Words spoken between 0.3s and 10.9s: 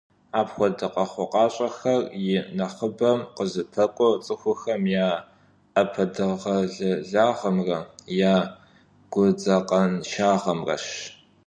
Апхуэдэ къэхъукъащӀэхэр и нэхъыбэм «къызыпэкӀуэр» цӀыхухэм я Ӏэпэдэгъэлэлагъымрэ я гудзакъэншагъэмрэщ.